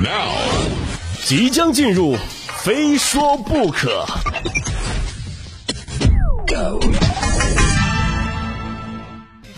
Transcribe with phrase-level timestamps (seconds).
[0.00, 0.30] Now，
[1.24, 2.16] 即将进入，
[2.62, 4.06] 非说不可。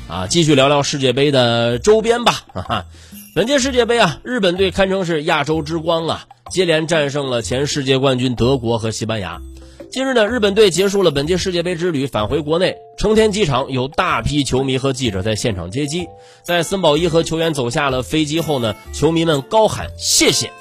[0.09, 2.41] 啊，继续聊聊世界杯的周边吧。
[2.55, 2.87] 哈哈，
[3.35, 9.43] 本届世界杯啊，日本队堪称是亚洲之光啊，接连战胜了前世界冠军德国和西班牙。
[9.91, 16.09] 近日呢，日本队结束了本届世界杯之旅，返回国内成田机场，有大批球迷和记者在现场接机。
[16.45, 20.53] 在森保一和球员走下了飞机后呢，球迷们高喊谢谢，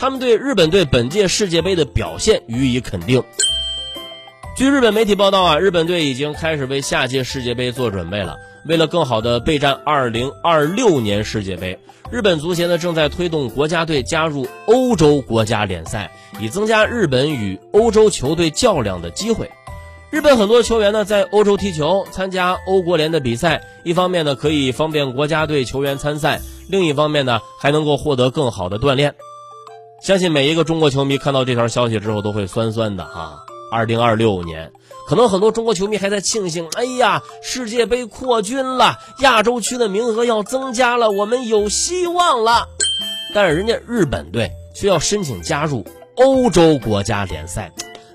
[0.00, 3.22] 他们对日本队本届世界杯的表现予以肯定。
[4.56, 8.36] 据日本媒体报道啊，日本队已经开始为下届世界杯做准备了。
[8.66, 11.78] 为了更好的备战2026年世界杯，
[12.10, 19.50] 日本足协呢正在推动国家队加入欧洲国家联赛，以增加日本与欧洲球队较量的机会。
[20.10, 29.14] 日本很多球员呢在欧洲踢球，参加欧国联的比赛，一方面呢可以方便国家队球员参赛，另一方面呢还能够获得更好的锻炼。
[30.00, 33.44] 相信每一个中国球迷看到这条消息之后都会酸酸的哈。
[33.72, 34.72] 2026年。
[35.08, 42.68] 可能很多中国球迷还在庆幸，哎呀，世界杯扩军了，亚洲区的名额要增加了，我们有希望了。
[43.34, 45.84] 但是人家日本队却要申请加入
[46.16, 47.72] 欧洲国家联赛，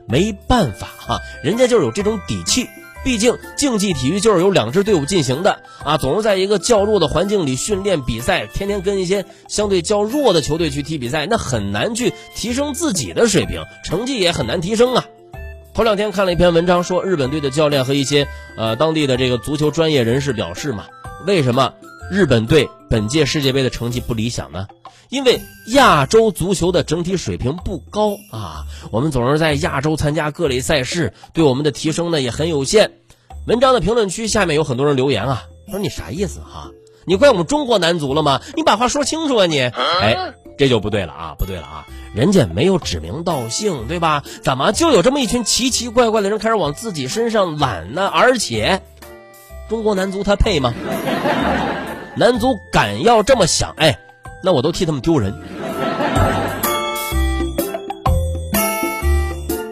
[0.08, 2.68] 没办法哈，人家就是有这种底气。
[3.04, 15.06] 毕竟竞技体育就是由两支队伍进行的啊，总是在一个较弱的环境里训练比赛，天天跟一些相对较弱的球队去踢比赛，那很难去提升自己的水平，成绩也很难提升啊。
[15.78, 20.88] 头两天看了一篇文章，说日本队的教练和一些呃当地的这个足球专业人士表示嘛，
[21.28, 21.72] 为什么
[22.10, 24.66] 日本队本届世界杯的成绩不理想呢？
[25.10, 32.94] 因为亚洲足球的整体水平不高啊，我们总是在亚洲参加各类赛事，对我们的提升呢也很有限。
[33.46, 36.72] 文章的评论区下面有很多人留言啊，说你啥意思哈？
[37.06, 38.42] 你怪我们中国男足了吗？
[38.56, 39.60] 你把话说清楚啊你！
[39.60, 41.88] 哎，这就不对了啊，不对了啊。
[42.14, 44.24] 人家没有指名道姓，对吧？
[44.42, 48.08] 怎么就有这么一群奇奇怪怪的人开始往自己身上揽呢？
[48.08, 48.82] 而且，
[49.70, 50.74] 中国男足他配吗？
[52.16, 54.00] 男足敢要这么想，哎，
[54.44, 55.34] 那我都替他们丢人。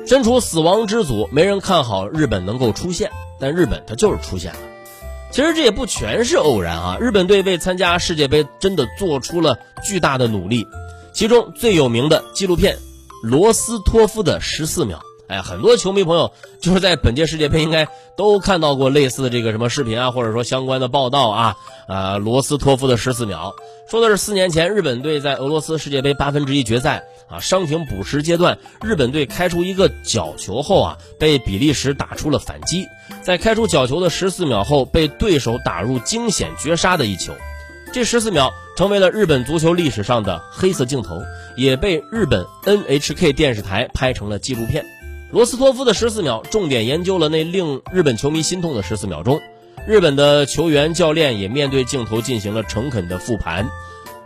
[0.07, 3.09] 身处死亡之组，没人看好日本能够出现，
[3.39, 4.59] 但日本它就是出现了。
[5.35, 6.97] 其实这也不全是偶然啊！
[6.97, 10.65] 日本队为参加世界杯真的做出了巨大的努力。
[11.11, 12.77] 其中最有名的纪录片
[13.21, 14.97] 《罗斯托夫的十四秒》，
[15.27, 16.31] 哎，很多球迷朋友
[16.61, 17.85] 就是在本届世界杯应该
[18.15, 21.57] 都看到过类似的这个什么视频啊，或者说相关的报道啊。
[21.89, 23.53] 啊，罗斯托夫的十四秒，
[23.91, 32.87] 说的是四年前日本队在俄罗斯世界杯八分之一决赛啊，伤停补时阶段，日本队开出一个角球后啊，被比利时打出了反击，
[33.21, 37.33] 在开出角球的十四秒后，被对手打入惊险绝杀的一球。
[37.91, 41.21] 这十四秒成为了日本足球历史上的黑色镜头，
[41.55, 44.85] 也被日本 NHK 电视台拍成了纪录片。
[45.31, 49.41] 罗斯托夫的十四秒重点研究了那令日本球迷心痛的十四秒钟。
[49.87, 53.69] 日本的球员、教练也面对镜头进行了诚恳的复盘。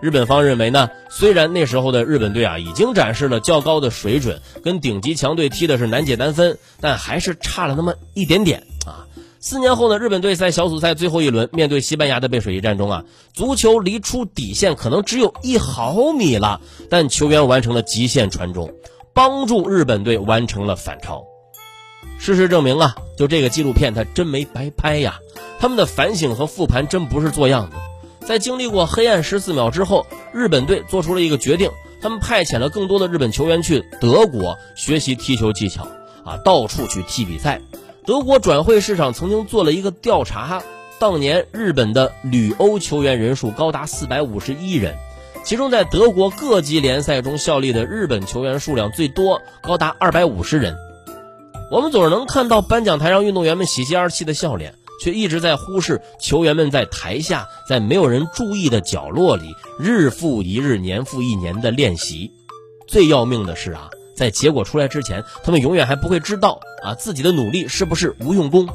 [0.01, 9.05] 日本方认为呢，虽然那时候的日本队啊已经展示了较高的水准，跟顶级强队踢的是难解难分，但还是差了那么一点点啊。
[9.41, 18.73] 四年后呢，日本队在小组赛最后一轮面对西班牙的背水一战中啊，足球离出底线可能只有一毫米了，但球员完成了极限传中，
[19.13, 21.23] 帮助日本队完成了反超。
[22.17, 25.19] 事实证明啊，就这个纪录片它真没白拍呀，
[25.59, 27.75] 他们的反省和复盘真不是做样子。
[28.29, 35.87] 在经历过黑暗十四秒之后，日本队做出了一个决定，他们派遣了更多的日本球员去德国学习踢球技巧
[36.23, 37.59] 啊，到处去踢比赛。
[38.05, 40.61] 德国转会市场曾经做了一个调查，
[40.99, 44.95] 当年日本的旅欧球员人数高达四百五十一人，
[45.43, 50.75] 其中在德国各级联赛中效力的日本球员数量最多，高达二百五十人。
[51.71, 62.31] 我们总是能看到颁奖台上运动员们喜极而泣的笑脸，却一直在忽视球员们在台下，在没有人注意的角落里，日复一日、年复一年的练习。
[62.87, 63.89] 最要命的是啊。
[64.15, 68.67] 在结果出来之前，他们永远还不会知道啊自己的努力是不是无用功。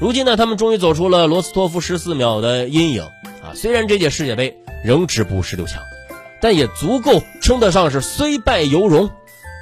[0.00, 3.02] 如今呢，他们终于走出了罗斯托夫十四秒的阴影
[3.42, 3.50] 啊！
[3.56, 5.82] 虽然这届世界杯仍止步十六强，
[6.40, 9.10] 但也足够称得上是虽败犹荣。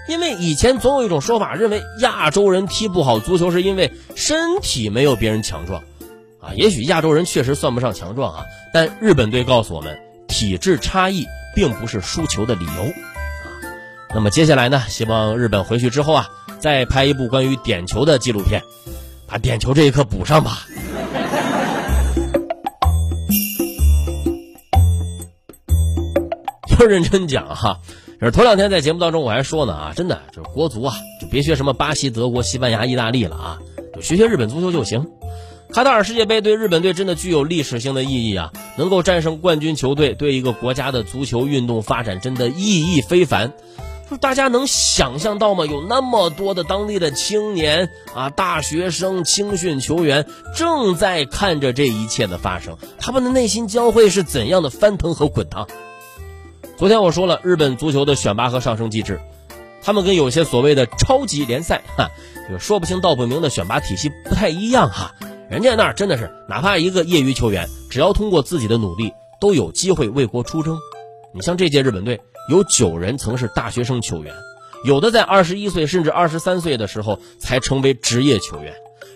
[0.08, 5.82] 因为以前总有一种说法，认为亚洲人踢不好足球是因为身体没有别人强壮
[6.40, 6.52] 啊。
[6.54, 9.98] 也许亚洲人确实算不上强壮啊，但日本队告诉我们，
[10.28, 12.70] 体质差异并不是输球的理由。
[12.70, 12.92] 啊
[14.14, 14.82] 那么接下来呢？
[14.88, 16.28] 希望日本回去之后啊，
[16.60, 18.62] 再拍一部关于点球的纪录片，
[19.26, 20.66] 把点球这一课补上吧。
[26.78, 27.80] 要认真讲哈，
[28.24, 33.58] 而头两天在节目当中我还说呢啊，真的就是国足啊，就别学什么巴西、德国、西班牙、意大利了啊，
[33.94, 35.10] 就学学日本足球就行。
[35.70, 43.52] 卡塔尔世界杯对日本队真的具有历史性的意义啊，能够战胜冠军球队，对一个国家的足球运动发展真的意义非凡。
[44.10, 45.66] 就大家能想象到吗？
[45.66, 50.24] 有那么多的当地的青年啊、大学生、青训球员
[50.56, 55.68] 正在看着这一切的发生，他们的内心将会是怎样的翻腾和滚烫？
[56.76, 59.20] 昨天我说了，日本足球的选拔和上升机制，
[59.80, 62.10] 他们跟有些所谓的超级联赛哈，
[62.48, 65.14] 这个说不清道不明的选拔体系不太一样哈。
[65.48, 70.76] 人家那儿真的是，哪怕一个业余球员，只要通过自己的努力，都有机会为国出征。
[71.32, 74.34] 你像这届日本队，有九人曾是大学生球员，
[74.84, 78.74] 有的在二十一岁甚至二十三岁的时候才成为职业球员，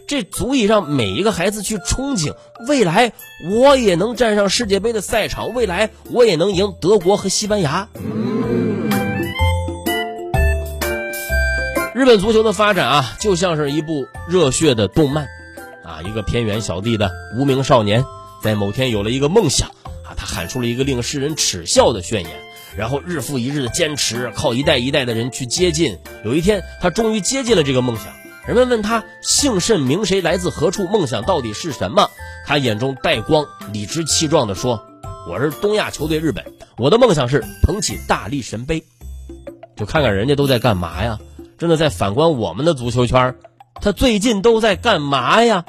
[0.09, 2.35] 这足以让每一个孩子去憧憬
[2.67, 3.13] 未来，
[3.51, 7.91] 我也能站上世界杯的赛场，未来我也能赢德国和西班牙。
[11.95, 15.29] 日本足球的发展啊，就像是一部热血的动漫。
[15.85, 18.03] 啊，一个偏远小地的无名少年，
[18.43, 19.69] 在某天有了一个梦想
[20.05, 22.31] 啊，他喊出了一个令世人耻笑的宣言，
[22.79, 25.99] 然后日复一日的坚持，靠一代一代的人去接近。
[26.25, 28.07] 有一天，他终于接近了这个梦想。
[28.49, 32.09] 人们问他姓甚名谁，来自何处，梦想到底是什么？
[32.47, 34.83] 他眼中带光，理直气壮地说
[35.29, 36.43] ：“我是东亚球队日本，
[36.79, 38.83] 我的梦想是捧起大力神杯。”
[39.77, 41.19] 就看看人家都在干嘛呀？
[41.59, 43.37] 真的在反观我们的足球圈，
[43.83, 45.67] 他最近都在干嘛呀？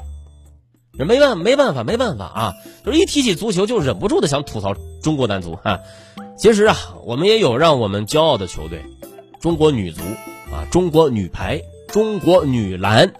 [0.98, 2.54] 这没办没办法没办法啊！
[2.86, 4.74] 就是一提起足球，就忍不住的想吐槽
[5.04, 5.80] 中国男足啊。
[6.38, 8.86] 其实啊，我们也有让我们骄傲的球队，
[9.42, 10.02] 中国女足
[10.50, 11.62] 啊，中国女排，
[11.92, 13.12] 中国女篮。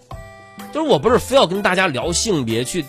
[0.71, 2.86] 就是我不是非要跟大家聊性别，去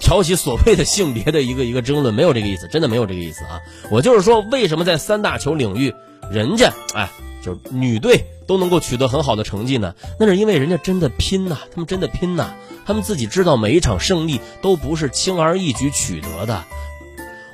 [0.00, 3.60] 挑起所谓的性别的一个一个争论，没有这个意思，真的没有这个意思啊。
[3.90, 5.94] 我就是说，为什么在三大球领域，
[6.30, 7.10] 人家哎，
[7.44, 9.94] 就是女队都能够取得很好的成绩呢？
[10.18, 12.54] 那是因为人家真的拼呐，他们真的拼呐。
[12.86, 16.64] 他们自己知道每一场胜利都不是轻而易举取得的。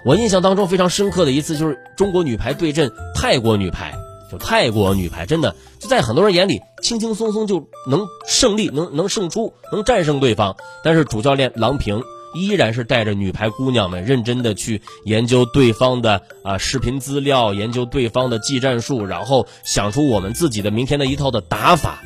[0.05, 3.95] 我印象当中非常深刻的一次就是中国女排对阵泰国女排，
[4.39, 10.57] 泰国女排真的就在很多人眼里轻轻松松就能胜利，能能胜出，能战胜对方。
[10.83, 12.03] 但是主教练郎平
[12.35, 22.03] 依然是带着女排姑娘们认真的去研究对方的啊视频资料，研究对方的技战术，然后想出我们自己的明天的一套的打法。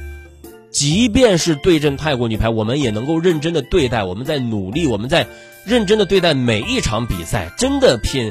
[0.70, 5.26] 即便是对阵泰国女排，我们也能够认真的对待，我们在努力，我们在
[5.64, 8.30] 认真的对待每一场比赛，真的拼，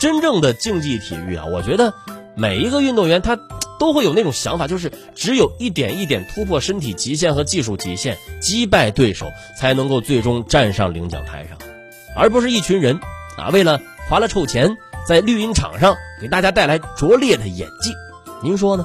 [0.00, 1.44] 真正的竞技体育啊！
[1.44, 1.92] 我觉得
[2.36, 3.38] 每一个运动员他
[3.78, 9.26] 都会有那种想法，就是只有一点一点突破身体极限和技术极限，击败对手，
[9.58, 11.58] 才能够最终站上领奖台上，
[12.16, 13.00] 而不是一群人
[13.36, 14.76] 啊为了花了臭钱，
[15.06, 17.92] 在绿茵场上给大家带来拙劣的演技。
[18.42, 18.84] 您说呢？